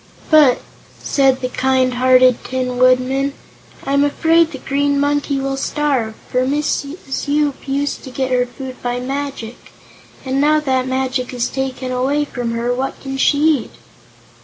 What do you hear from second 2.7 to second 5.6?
Woodman, "I'm afraid the Green Monkey will